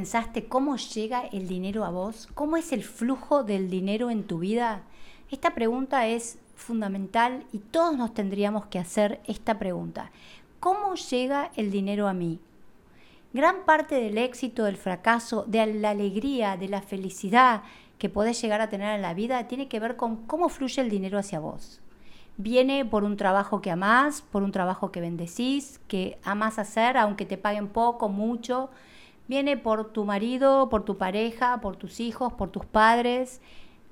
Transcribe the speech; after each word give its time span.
pensaste 0.00 0.46
cómo 0.46 0.76
llega 0.78 1.26
el 1.26 1.46
dinero 1.46 1.84
a 1.84 1.90
vos? 1.90 2.26
¿Cómo 2.32 2.56
es 2.56 2.72
el 2.72 2.84
flujo 2.84 3.44
del 3.44 3.68
dinero 3.68 4.08
en 4.08 4.24
tu 4.24 4.38
vida? 4.38 4.80
Esta 5.30 5.54
pregunta 5.54 6.06
es 6.06 6.38
fundamental 6.54 7.44
y 7.52 7.58
todos 7.58 7.98
nos 7.98 8.14
tendríamos 8.14 8.64
que 8.64 8.78
hacer 8.78 9.20
esta 9.26 9.58
pregunta. 9.58 10.10
¿Cómo 10.58 10.94
llega 10.94 11.50
el 11.54 11.70
dinero 11.70 12.08
a 12.08 12.14
mí? 12.14 12.40
Gran 13.34 13.66
parte 13.66 13.96
del 13.96 14.16
éxito, 14.16 14.64
del 14.64 14.78
fracaso, 14.78 15.44
de 15.46 15.66
la 15.74 15.90
alegría, 15.90 16.56
de 16.56 16.68
la 16.68 16.80
felicidad 16.80 17.62
que 17.98 18.08
podés 18.08 18.40
llegar 18.40 18.62
a 18.62 18.70
tener 18.70 18.94
en 18.94 19.02
la 19.02 19.12
vida 19.12 19.48
tiene 19.48 19.68
que 19.68 19.80
ver 19.80 19.96
con 19.96 20.24
cómo 20.24 20.48
fluye 20.48 20.80
el 20.80 20.88
dinero 20.88 21.18
hacia 21.18 21.40
vos. 21.40 21.82
Viene 22.38 22.86
por 22.86 23.04
un 23.04 23.18
trabajo 23.18 23.60
que 23.60 23.70
amás, 23.70 24.22
por 24.22 24.42
un 24.42 24.50
trabajo 24.50 24.92
que 24.92 25.02
bendecís, 25.02 25.78
que 25.88 26.18
amás 26.24 26.58
hacer, 26.58 26.96
aunque 26.96 27.26
te 27.26 27.36
paguen 27.36 27.68
poco, 27.68 28.08
mucho. 28.08 28.70
Viene 29.30 29.56
por 29.56 29.92
tu 29.92 30.04
marido, 30.04 30.68
por 30.70 30.84
tu 30.84 30.98
pareja, 30.98 31.60
por 31.60 31.76
tus 31.76 32.00
hijos, 32.00 32.32
por 32.32 32.50
tus 32.50 32.64
padres. 32.66 33.40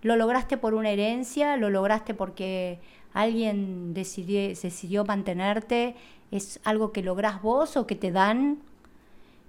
Lo 0.03 0.17
lograste 0.17 0.57
por 0.57 0.75
una 0.75 0.91
herencia, 0.91 1.57
lo 1.57 1.71
lograste 1.71 2.13
porque 2.13 2.81
alguien 3.13 3.95
decidió, 3.95 5.05
mantenerte. 5.05 5.95
Es 6.33 6.59
algo 6.65 6.91
que 6.91 7.05
lográs 7.05 7.41
vos 7.41 7.77
o 7.77 7.87
que 7.87 7.95
te 7.95 8.11
dan 8.11 8.59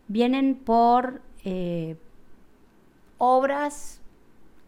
vienen 0.07 0.53
por 0.53 1.23
eh, 1.43 1.95
obras 3.17 3.99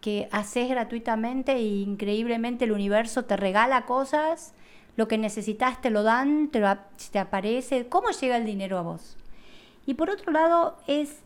que 0.02 0.28
haces 0.32 0.70
gratuitamente 0.70 1.52
e 1.52 1.82
increíblemente 1.84 2.66
el 2.66 2.72
universo 2.72 3.26
te 3.26 3.38
regala 3.38 3.86
cosas, 3.86 4.56
lo 4.96 5.08
que 5.08 5.20
necesitas 5.20 5.82
te 5.82 5.92
lo 5.92 6.02
dan, 6.02 6.50
te 6.50 7.20
aparece, 7.20 7.88
¿cómo 7.90 8.10
llega 8.10 8.38
el 8.38 8.46
dinero 8.46 8.80
a 8.80 8.82
vos? 8.82 9.21
Y 9.92 9.94
por 9.94 10.10
otro 10.10 10.32
lado 10.32 10.78
es 10.88 11.20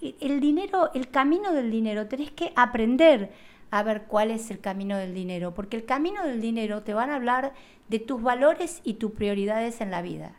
el 0.00 0.40
dinero, 0.40 0.90
el 0.94 1.10
camino 1.10 1.52
del 1.52 1.70
dinero, 1.70 2.08
tenés 2.08 2.30
que 2.30 2.54
aprender 2.56 3.30
a 3.70 3.82
ver 3.82 4.04
cuál 4.04 4.30
es 4.30 4.50
el 4.50 4.60
camino 4.60 4.96
del 4.96 5.12
dinero, 5.12 5.52
porque 5.52 5.76
el 5.76 5.84
camino 5.84 6.24
del 6.24 6.40
dinero 6.40 6.82
te 6.82 6.94
van 6.94 7.10
a 7.10 7.16
hablar 7.16 7.52
de 7.90 7.98
tus 7.98 8.22
valores 8.22 8.80
y 8.82 8.94
tus 8.94 9.12
prioridades 9.12 9.82
en 9.82 9.90
la 9.90 10.00
vida. 10.00 10.32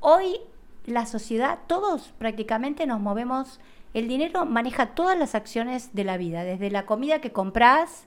Hoy 0.00 0.40
la 0.84 1.06
sociedad, 1.06 1.60
todos 1.68 2.12
prácticamente 2.18 2.86
nos 2.86 2.98
movemos, 2.98 3.60
el 3.94 4.08
dinero 4.08 4.44
maneja 4.44 4.96
todas 4.96 5.16
las 5.16 5.36
acciones 5.36 5.94
de 5.94 6.02
la 6.02 6.16
vida, 6.16 6.42
desde 6.42 6.72
la 6.72 6.86
comida 6.86 7.20
que 7.20 7.30
compras, 7.30 8.06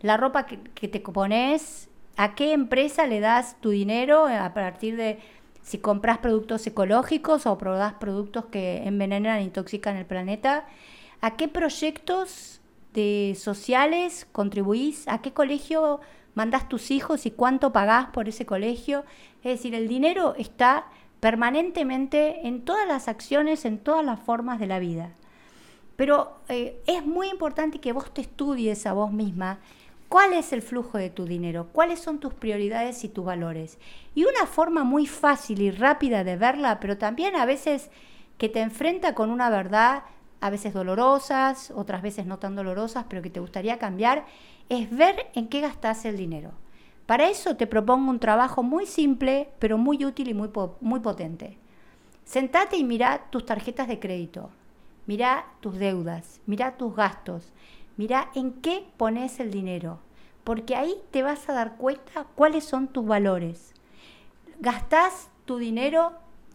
la 0.00 0.16
ropa 0.16 0.46
que, 0.46 0.88
te 0.88 1.00
pones, 1.00 1.90
a 2.16 2.34
qué 2.34 2.54
empresa 2.54 3.06
le 3.06 3.20
das 3.20 3.60
tu 3.60 3.68
dinero 3.68 4.26
a 4.26 4.54
partir 4.54 4.96
de 4.96 5.18
si 5.62 5.78
compras 5.78 6.18
productos 6.18 6.66
ecológicos 6.66 7.46
o 7.46 7.56
probás 7.56 7.94
productos 7.94 8.46
que 8.46 8.82
envenenan 8.84 9.38
e 9.38 9.42
intoxican 9.44 9.96
el 9.96 10.06
planeta, 10.06 10.66
a 11.20 11.36
qué 11.36 11.48
proyectos 11.48 12.60
de 12.92 13.36
sociales 13.38 14.26
contribuís, 14.32 15.08
a 15.08 15.22
qué 15.22 15.32
colegio 15.32 16.00
mandas 16.34 16.68
tus 16.68 16.90
hijos 16.90 17.26
y 17.26 17.30
cuánto 17.30 17.72
pagás 17.72 18.06
por 18.06 18.28
ese 18.28 18.44
colegio. 18.44 19.04
Es 19.42 19.58
decir, 19.58 19.74
el 19.74 19.88
dinero 19.88 20.34
está 20.36 20.86
permanentemente 21.20 22.46
en 22.48 22.64
todas 22.64 22.86
las 22.88 23.06
acciones, 23.06 23.64
en 23.64 23.78
todas 23.78 24.04
las 24.04 24.18
formas 24.20 24.58
de 24.58 24.66
la 24.66 24.80
vida. 24.80 25.12
Pero 25.94 26.40
eh, 26.48 26.82
es 26.86 27.06
muy 27.06 27.28
importante 27.28 27.78
que 27.78 27.92
vos 27.92 28.12
te 28.12 28.22
estudies 28.22 28.86
a 28.86 28.92
vos 28.92 29.12
misma 29.12 29.60
cuál 30.12 30.34
es 30.34 30.52
el 30.52 30.60
flujo 30.60 30.98
de 30.98 31.08
tu 31.08 31.24
dinero, 31.24 31.68
cuáles 31.72 31.98
son 31.98 32.18
tus 32.18 32.34
prioridades 32.34 33.02
y 33.02 33.08
tus 33.08 33.24
valores. 33.24 33.78
Y 34.14 34.24
una 34.24 34.44
forma 34.44 34.84
muy 34.84 35.06
fácil 35.06 35.62
y 35.62 35.70
rápida 35.70 36.22
de 36.22 36.36
verla, 36.36 36.80
pero 36.80 36.98
también 36.98 37.34
a 37.34 37.46
veces 37.46 37.88
que 38.36 38.50
te 38.50 38.60
enfrenta 38.60 39.14
con 39.14 39.30
una 39.30 39.48
verdad, 39.48 40.02
a 40.42 40.50
veces 40.50 40.74
dolorosas, 40.74 41.70
otras 41.70 42.02
veces 42.02 42.26
no 42.26 42.38
tan 42.38 42.54
dolorosas, 42.54 43.06
pero 43.08 43.22
que 43.22 43.30
te 43.30 43.40
gustaría 43.40 43.78
cambiar, 43.78 44.26
es 44.68 44.94
ver 44.94 45.30
en 45.32 45.48
qué 45.48 45.62
gastas 45.62 46.04
el 46.04 46.18
dinero. 46.18 46.50
Para 47.06 47.30
eso 47.30 47.56
te 47.56 47.66
propongo 47.66 48.10
un 48.10 48.20
trabajo 48.20 48.62
muy 48.62 48.84
simple, 48.84 49.48
pero 49.60 49.78
muy 49.78 50.04
útil 50.04 50.28
y 50.28 50.34
muy, 50.34 50.50
muy 50.82 51.00
potente. 51.00 51.56
Sentate 52.26 52.76
y 52.76 52.84
mira 52.84 53.30
tus 53.30 53.46
tarjetas 53.46 53.88
de 53.88 53.98
crédito, 53.98 54.50
mira 55.06 55.46
tus 55.60 55.78
deudas, 55.78 56.42
mira 56.44 56.76
tus 56.76 56.94
gastos, 56.94 57.50
mira 57.96 58.30
en 58.34 58.52
qué 58.52 58.86
pones 58.96 59.40
el 59.40 59.50
dinero, 59.50 59.98
porque 60.44 60.76
ahí 60.76 60.96
te 61.10 61.22
vas 61.22 61.48
a 61.48 61.52
dar 61.52 61.76
cuenta 61.76 62.26
cuáles 62.34 62.64
son 62.64 62.88
tus 62.88 63.06
valores. 63.06 63.74
Gastás 64.60 65.30
tu 65.44 65.58
dinero 65.58 66.12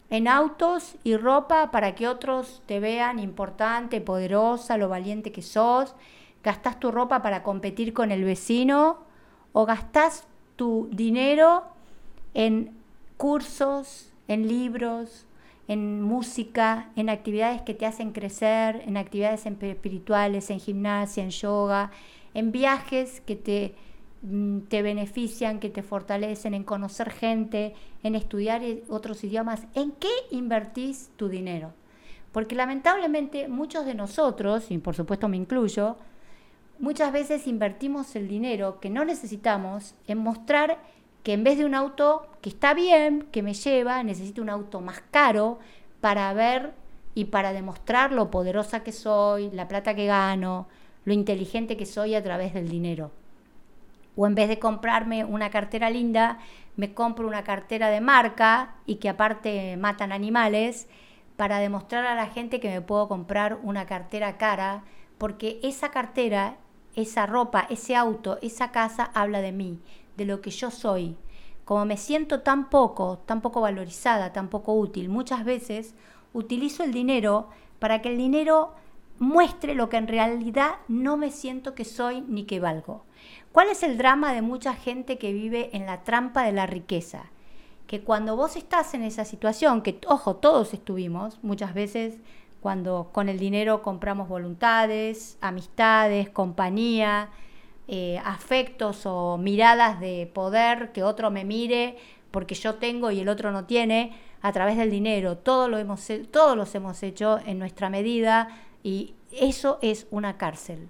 en 0.09 0.27
autos 0.27 0.95
y 1.03 1.17
ropa 1.17 1.71
para 1.71 1.95
que 1.95 2.07
otros 2.07 2.61
te 2.65 2.79
vean 2.79 3.19
importante, 3.19 4.01
poderosa, 4.01 4.77
lo 4.77 4.89
valiente 4.89 5.31
que 5.31 5.41
sos. 5.41 5.95
Gastás 6.43 6.79
tu 6.79 6.91
ropa 6.91 7.21
para 7.21 7.43
competir 7.43 7.93
con 7.93 8.11
el 8.11 8.23
vecino 8.23 8.99
o 9.51 9.65
gastás 9.65 10.27
tu 10.55 10.89
dinero 10.91 11.65
en 12.33 12.77
cursos, 13.17 14.13
en 14.27 14.47
libros, 14.47 15.26
en 15.67 16.01
música, 16.01 16.89
en 16.95 17.09
actividades 17.09 17.61
que 17.61 17.73
te 17.73 17.85
hacen 17.85 18.11
crecer, 18.11 18.83
en 18.85 18.97
actividades 18.97 19.45
espirituales, 19.45 20.49
en 20.49 20.59
gimnasia, 20.59 21.23
en 21.23 21.29
yoga, 21.29 21.91
en 22.33 22.51
viajes 22.51 23.21
que 23.21 23.35
te, 23.35 23.75
mm, 24.21 24.59
te 24.69 24.81
benefician, 24.81 25.59
que 25.59 25.69
te 25.69 25.83
fortalecen, 25.83 26.53
en 26.53 26.63
conocer 26.63 27.09
gente, 27.11 27.75
en 28.03 28.15
estudiar 28.15 28.61
otros 28.89 29.23
idiomas. 29.23 29.67
¿En 29.73 29.91
qué 29.91 30.11
invertís 30.31 31.09
tu 31.17 31.27
dinero? 31.27 31.73
Porque 32.31 32.55
lamentablemente 32.55 33.47
muchos 33.47 33.85
de 33.85 33.95
nosotros, 33.95 34.71
y 34.71 34.77
por 34.77 34.95
supuesto 34.95 35.27
me 35.27 35.37
incluyo, 35.37 35.97
muchas 36.79 37.11
veces 37.11 37.47
invertimos 37.47 38.15
el 38.15 38.27
dinero 38.27 38.79
que 38.79 38.89
no 38.89 39.03
necesitamos 39.03 39.95
en 40.07 40.19
mostrar 40.19 40.77
que 41.27 41.33
en 41.33 41.43
vez 41.43 41.57
de 41.57 41.65
un 41.65 41.75
auto 41.75 42.25
que 42.39 42.47
está 42.47 42.73
bien, 42.73 43.27
que 43.33 43.43
me 43.43 43.53
lleva, 43.53 44.01
necesito 44.01 44.41
un 44.41 44.49
auto 44.49 44.79
más 44.79 45.01
caro 45.11 45.59
para 45.99 46.31
ver 46.31 46.71
y 47.15 47.25
para 47.25 47.51
demostrar 47.51 48.13
lo 48.13 48.31
poderosa 48.31 48.81
que 48.81 48.93
soy, 48.93 49.51
la 49.51 49.67
plata 49.67 49.93
que 49.93 50.05
gano, 50.05 50.69
lo 51.03 51.11
inteligente 51.11 51.75
que 51.75 51.85
soy 51.85 52.15
a 52.15 52.23
través 52.23 52.53
del 52.53 52.69
dinero. 52.69 53.11
O 54.15 54.25
en 54.25 54.35
vez 54.35 54.47
de 54.47 54.57
comprarme 54.57 55.25
una 55.25 55.49
cartera 55.49 55.89
linda, 55.89 56.39
me 56.77 56.93
compro 56.93 57.27
una 57.27 57.43
cartera 57.43 57.89
de 57.89 57.99
marca 57.99 58.75
y 58.85 58.95
que 58.95 59.09
aparte 59.09 59.75
matan 59.75 60.13
animales 60.13 60.87
para 61.35 61.59
demostrar 61.59 62.05
a 62.05 62.15
la 62.15 62.27
gente 62.27 62.61
que 62.61 62.69
me 62.69 62.79
puedo 62.79 63.09
comprar 63.09 63.59
una 63.63 63.85
cartera 63.85 64.37
cara, 64.37 64.85
porque 65.17 65.59
esa 65.61 65.91
cartera 65.91 66.55
esa 66.97 67.27
ropa, 67.27 67.67
ese 67.69 67.95
auto, 67.95 68.39
esa 68.41 68.71
casa 68.71 69.11
habla 69.13 69.39
de 69.41 69.51
mí, 69.51 69.79
de 70.17 70.25
lo 70.25 70.41
que 70.41 70.51
yo 70.51 70.71
soy. 70.71 71.15
Como 71.63 71.85
me 71.85 71.97
siento 71.97 72.41
tan 72.41 72.69
poco, 72.69 73.19
tan 73.25 73.41
poco 73.41 73.61
valorizada, 73.61 74.33
tan 74.33 74.49
poco 74.49 74.73
útil, 74.73 75.09
muchas 75.09 75.45
veces 75.45 75.93
utilizo 76.33 76.83
el 76.83 76.91
dinero 76.91 77.49
para 77.79 78.01
que 78.01 78.09
el 78.09 78.17
dinero 78.17 78.73
muestre 79.19 79.75
lo 79.75 79.89
que 79.89 79.97
en 79.97 80.07
realidad 80.07 80.75
no 80.87 81.17
me 81.17 81.31
siento 81.31 81.75
que 81.75 81.85
soy 81.85 82.21
ni 82.21 82.43
que 82.43 82.59
valgo. 82.59 83.03
¿Cuál 83.51 83.69
es 83.69 83.83
el 83.83 83.97
drama 83.97 84.33
de 84.33 84.41
mucha 84.41 84.73
gente 84.73 85.17
que 85.17 85.33
vive 85.33 85.69
en 85.73 85.85
la 85.85 86.03
trampa 86.03 86.43
de 86.43 86.51
la 86.51 86.67
riqueza? 86.67 87.25
Que 87.87 88.01
cuando 88.01 88.35
vos 88.35 88.55
estás 88.55 88.93
en 88.93 89.03
esa 89.03 89.25
situación, 89.25 89.81
que 89.81 89.99
ojo, 90.07 90.35
todos 90.35 90.73
estuvimos, 90.73 91.39
muchas 91.41 91.73
veces 91.73 92.17
cuando 92.61 93.09
con 93.11 93.29
el 93.29 93.39
dinero 93.39 93.81
compramos 93.81 94.27
voluntades, 94.27 95.37
amistades, 95.41 96.29
compañía, 96.29 97.29
eh, 97.87 98.19
afectos 98.23 99.05
o 99.05 99.37
miradas 99.37 99.99
de 99.99 100.29
poder, 100.33 100.91
que 100.91 101.03
otro 101.03 101.31
me 101.31 101.45
mire 101.45 101.97
porque 102.31 102.55
yo 102.55 102.75
tengo 102.75 103.11
y 103.11 103.19
el 103.21 103.29
otro 103.29 103.51
no 103.51 103.65
tiene, 103.65 104.11
a 104.41 104.51
través 104.51 104.77
del 104.77 104.91
dinero. 104.91 105.37
Todo 105.37 105.67
lo 105.67 105.77
hemos, 105.77 106.07
todos 106.31 106.55
los 106.55 106.75
hemos 106.75 107.01
hecho 107.01 107.39
en 107.45 107.57
nuestra 107.57 107.89
medida 107.89 108.49
y 108.83 109.15
eso 109.31 109.79
es 109.81 110.07
una 110.11 110.37
cárcel. 110.37 110.87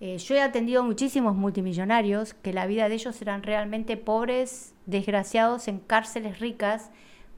Eh, 0.00 0.18
yo 0.18 0.34
he 0.34 0.40
atendido 0.40 0.82
muchísimos 0.82 1.34
multimillonarios 1.34 2.34
que 2.34 2.52
la 2.52 2.66
vida 2.66 2.88
de 2.88 2.94
ellos 2.94 3.20
eran 3.20 3.42
realmente 3.42 3.96
pobres, 3.96 4.74
desgraciados 4.86 5.68
en 5.68 5.80
cárceles 5.80 6.38
ricas, 6.38 6.90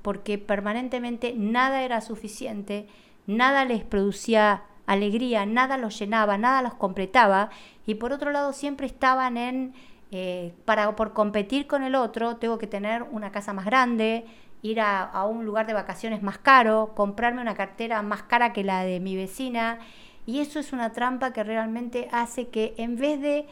porque 0.03 0.39
permanentemente 0.39 1.35
nada 1.37 1.83
era 1.83 2.01
suficiente 2.01 2.87
nada 3.27 3.65
les 3.65 3.85
producía 3.85 4.65
alegría, 4.87 5.47
nada 5.47 5.77
los 5.77 5.99
llenaba, 5.99 6.39
nada 6.39 6.63
los 6.63 6.75
completaba, 6.75 7.51
y 7.87 7.95
por 7.97 8.13
otro 8.13 8.31
lado 8.31 8.53
siempre 8.53 8.87
estaban 8.87 9.37
en, 9.37 9.75
eh, 10.11 10.55
para, 10.65 10.95
por 10.97 11.13
competir 11.13 11.67
con 11.67 11.83
el 11.83 11.95
otro, 11.95 12.37
tengo 12.37 12.59
que 12.59 12.67
tener 12.67 13.03
una 13.03 13.33
casa 13.33 13.53
más 13.53 13.65
grande, 13.65 14.25
ir 14.63 14.81
a, 14.81 15.03
a, 15.03 15.27
un 15.27 15.45
lugar 15.45 15.67
de 15.67 15.73
vacaciones 15.73 16.23
más 16.23 16.39
caro, 16.39 16.93
comprarme 16.95 17.43
una 17.43 17.55
cartera 17.55 18.03
más 18.03 18.23
cara 18.23 18.53
que 18.53 18.65
la 18.65 18.85
de 18.85 19.01
mi 19.01 19.17
vecina, 19.17 19.79
y 20.27 20.41
eso 20.41 20.61
es 20.61 20.73
una 20.73 20.93
trampa 20.93 21.33
que 21.33 21.43
realmente 21.43 22.09
hace 22.13 22.49
que 22.49 22.75
en 22.77 22.97
vez 22.97 23.21
de 23.21 23.47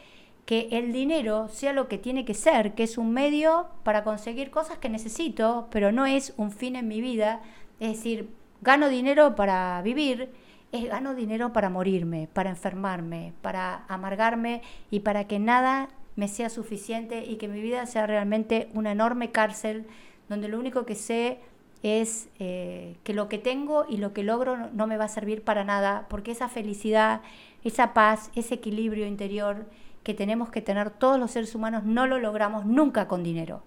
que 0.45 0.69
el 0.71 0.91
dinero 0.91 1.47
sea 1.49 1.73
lo 1.73 1.87
que 1.87 1.97
tiene 1.97 2.25
que 2.25 2.33
ser, 2.33 2.73
que 2.73 2.83
es 2.83 2.97
un 2.97 3.13
medio 3.13 3.67
para 3.83 4.03
conseguir 4.03 4.51
cosas 4.51 4.77
que 4.77 4.89
necesito, 4.89 5.67
pero 5.71 5.91
no 5.91 6.05
es 6.05 6.33
un 6.37 6.51
fin 6.51 6.75
en 6.75 6.87
mi 6.87 7.01
vida, 7.01 7.41
es 7.79 7.97
decir, 7.97 8.29
gano 8.61 8.89
dinero 8.89 9.35
para 9.35 9.81
vivir 9.81 10.29
es 10.71 10.85
gano 10.85 11.15
dinero 11.15 11.53
para 11.53 11.69
morirme, 11.69 12.29
para 12.31 12.49
enfermarme, 12.49 13.33
para 13.41 13.85
amargarme 13.87 14.61
y 14.89 15.01
para 15.01 15.25
que 15.25 15.39
nada 15.39 15.89
me 16.15 16.27
sea 16.27 16.49
suficiente 16.49 17.25
y 17.25 17.35
que 17.37 17.47
mi 17.47 17.61
vida 17.61 17.85
sea 17.85 18.07
realmente 18.07 18.69
una 18.73 18.91
enorme 18.91 19.31
cárcel 19.31 19.85
donde 20.29 20.47
lo 20.47 20.59
único 20.59 20.85
que 20.85 20.95
sé 20.95 21.39
es 21.83 22.29
eh, 22.39 22.95
que 23.03 23.13
lo 23.13 23.27
que 23.27 23.37
tengo 23.37 23.85
y 23.89 23.97
lo 23.97 24.13
que 24.13 24.23
logro 24.23 24.69
no 24.71 24.87
me 24.87 24.97
va 24.97 25.05
a 25.05 25.09
servir 25.09 25.43
para 25.43 25.63
nada, 25.63 26.05
porque 26.09 26.31
esa 26.31 26.47
felicidad, 26.47 27.21
esa 27.63 27.93
paz, 27.93 28.29
ese 28.35 28.55
equilibrio 28.55 29.07
interior 29.07 29.65
que 30.03 30.13
tenemos 30.13 30.49
que 30.49 30.61
tener 30.61 30.89
todos 30.91 31.19
los 31.19 31.31
seres 31.31 31.55
humanos 31.55 31.83
no 31.83 32.07
lo 32.07 32.19
logramos 32.19 32.65
nunca 32.65 33.07
con 33.07 33.23
dinero. 33.23 33.63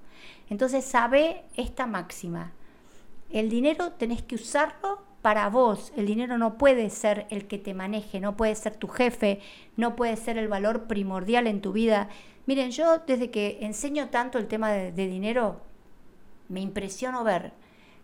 Entonces 0.48 0.84
sabe 0.84 1.42
esta 1.56 1.86
máxima. 1.86 2.52
El 3.30 3.48
dinero 3.50 3.92
tenés 3.92 4.22
que 4.22 4.36
usarlo 4.36 5.00
para 5.24 5.48
vos. 5.48 5.90
El 5.96 6.04
dinero 6.04 6.36
no 6.36 6.58
puede 6.58 6.90
ser 6.90 7.26
el 7.30 7.46
que 7.46 7.56
te 7.56 7.72
maneje, 7.72 8.20
no 8.20 8.36
puede 8.36 8.54
ser 8.54 8.76
tu 8.76 8.88
jefe, 8.88 9.40
no 9.74 9.96
puede 9.96 10.16
ser 10.16 10.36
el 10.36 10.48
valor 10.48 10.82
primordial 10.82 11.46
en 11.46 11.62
tu 11.62 11.72
vida. 11.72 12.10
Miren, 12.44 12.72
yo 12.72 12.98
desde 12.98 13.30
que 13.30 13.56
enseño 13.62 14.10
tanto 14.10 14.36
el 14.36 14.48
tema 14.48 14.70
de, 14.70 14.92
dinero, 14.92 15.62
me 16.50 16.60
impresiono 16.60 17.24
ver 17.24 17.54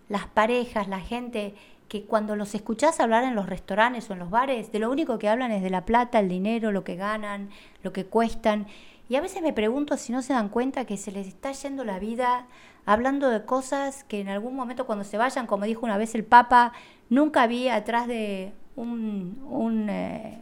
las 0.08 0.28
parejas, 0.28 0.88
la 0.88 1.00
gente 1.00 1.52
que 1.90 2.04
cuando 2.04 2.36
los 2.36 2.54
escuchás 2.54 3.00
hablar 3.00 3.24
en 3.24 3.34
los 3.34 3.48
restaurantes 3.48 4.08
o 4.08 4.12
en 4.12 4.20
los 4.20 4.30
bares, 4.30 4.70
de 4.70 4.78
lo 4.78 4.90
único 4.92 5.18
que 5.18 5.28
hablan 5.28 5.50
es 5.50 5.60
de 5.60 5.70
la 5.70 5.84
plata, 5.84 6.20
el 6.20 6.28
dinero, 6.28 6.70
lo 6.70 6.84
que 6.84 6.94
ganan, 6.94 7.50
lo 7.82 7.92
que 7.92 8.06
cuestan. 8.06 8.68
Y 9.08 9.16
a 9.16 9.20
veces 9.20 9.42
me 9.42 9.52
pregunto 9.52 9.96
si 9.96 10.12
no 10.12 10.22
se 10.22 10.32
dan 10.32 10.50
cuenta 10.50 10.84
que 10.84 10.96
se 10.96 11.10
les 11.10 11.26
está 11.26 11.50
yendo 11.50 11.82
la 11.82 11.98
vida 11.98 12.46
hablando 12.86 13.28
de 13.28 13.44
cosas 13.44 14.04
que 14.04 14.20
en 14.20 14.28
algún 14.28 14.54
momento 14.54 14.86
cuando 14.86 15.04
se 15.04 15.18
vayan, 15.18 15.48
como 15.48 15.64
dijo 15.64 15.84
una 15.84 15.98
vez 15.98 16.14
el 16.14 16.22
Papa, 16.22 16.72
nunca 17.08 17.48
vi 17.48 17.68
atrás 17.68 18.06
de 18.06 18.52
un, 18.76 19.88
eh, 19.90 20.38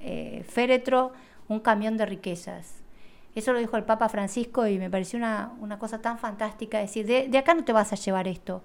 eh, 0.00 0.44
féretro 0.48 1.12
un 1.48 1.58
camión 1.58 1.96
de 1.96 2.06
riquezas. 2.06 2.76
Eso 3.34 3.52
lo 3.52 3.58
dijo 3.58 3.76
el 3.76 3.82
Papa 3.82 4.08
Francisco 4.08 4.68
y 4.68 4.78
me 4.78 4.88
pareció 4.88 5.18
una, 5.18 5.78
cosa 5.80 6.00
tan 6.00 6.18
fantástica. 6.18 6.78
Decir, 6.78 7.06
de, 7.06 7.36
acá 7.36 7.54
no 7.54 7.64
te 7.64 7.72
vas 7.72 7.92
a 7.92 7.96
llevar 7.96 8.28
esto, 8.28 8.62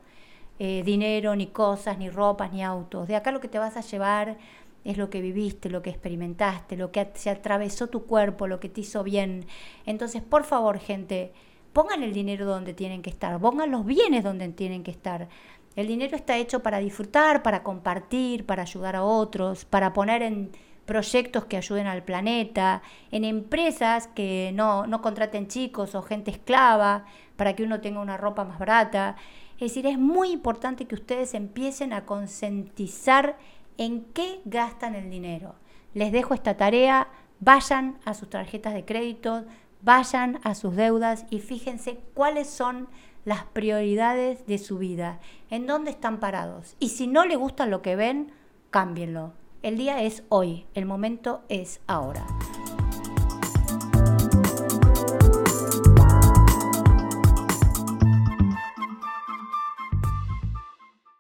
eh, 0.60 0.84
dinero, 0.86 1.36
ni 1.36 1.48
cosas, 1.48 1.98
ni 1.98 2.10
ropas, 2.10 2.52
ni 2.52 2.64
autos. 2.64 3.08
De 3.08 3.16
acá 3.16 3.32
lo 3.32 3.40
que 3.40 3.48
te 3.48 3.60
vas 3.60 3.78
a 3.78 3.82
llevar 3.82 4.38
es 4.84 4.98
lo 4.98 5.10
que 5.10 5.22
viviste, 5.22 5.70
lo 5.70 5.82
que 5.82 5.90
experimentaste, 5.90 6.76
lo 6.78 6.92
que 6.92 7.12
se 7.16 7.30
atravesó 7.30 7.88
tu 7.88 8.06
cuerpo, 8.06 8.48
lo 8.48 8.60
que 8.60 8.70
te 8.70 8.82
hizo 8.82 9.04
bien. 9.04 9.46
Entonces, 9.86 10.22
por 10.22 10.44
favor, 10.44 10.80
gente, 10.80 11.34
pongan 11.74 12.04
el 12.04 12.14
dinero 12.14 12.46
donde 12.46 12.74
tienen 12.74 13.02
que 13.02 13.10
estar, 13.10 13.40
pongan 13.40 13.72
los 13.72 13.86
bienes 13.86 14.24
donde 14.24 14.48
tienen 14.50 14.84
que 14.84 14.92
estar. 14.92 15.30
El 15.76 15.88
dinero 15.88 16.16
está 16.16 16.38
hecho 16.38 16.62
para 16.62 16.80
disfrutar, 16.80 17.44
para 17.44 17.64
compartir, 17.64 18.46
para 18.46 18.64
ayudar 18.64 18.96
a 18.96 19.04
otros, 19.04 19.66
para 19.66 19.94
poner 19.94 20.22
en 20.22 20.52
proyectos 20.86 21.46
que 21.46 21.58
ayuden 21.58 21.88
al 21.88 22.04
planeta, 22.04 22.82
en 23.12 23.24
empresas 23.24 24.08
que 24.08 24.52
no, 24.54 24.86
no 24.88 25.02
contraten 25.02 25.48
chicos 25.48 25.96
o 25.96 26.02
gente 26.02 26.32
esclava 26.32 27.06
para 27.38 27.56
que 27.56 27.64
uno 27.64 27.80
tenga 27.80 28.02
una 28.02 28.18
ropa 28.18 28.44
más 28.44 28.60
barata. 28.60 29.16
Es 29.62 29.76
decir, 29.76 29.86
es 29.86 30.00
muy 30.00 30.32
importante 30.32 30.88
que 30.88 30.96
ustedes 30.96 31.36
empiecen 31.36 31.94
a 31.94 32.04
concientizar 32.04 33.38
en 33.78 34.06
qué 34.06 34.42
gastan 34.44 34.96
el 34.96 35.12
dinero. 35.12 35.54
Les 35.94 36.12
dejo 36.12 36.34
esta 36.34 36.58
tarea, 36.58 37.10
vayan 37.40 38.00
a 38.04 38.16
sus 38.16 38.28
tarjetas 38.28 38.74
de 38.74 38.86
crédito, 38.86 39.46
vayan 39.84 40.40
a 40.44 40.56
sus 40.56 40.76
deudas 40.76 41.28
y 41.30 41.42
fíjense 41.42 42.00
cuáles 42.16 42.50
son 42.50 42.88
las 43.24 43.44
prioridades 43.44 44.48
de 44.48 44.58
su 44.58 44.80
vida, 44.80 45.20
en 45.52 45.68
dónde 45.68 45.92
están 45.92 46.20
parados. 46.20 46.76
Y 46.80 46.90
si 46.90 47.06
no 47.06 47.28
le 47.28 47.36
gusta 47.36 47.68
lo 47.68 47.84
que 47.84 47.96
ven, 47.96 48.32
cámbienlo. 48.72 49.34
El 49.62 49.78
día 49.78 50.02
es 50.02 50.24
hoy, 50.30 50.66
el 50.74 50.88
momento 50.88 51.44
es 51.50 51.82
ahora. 51.86 52.26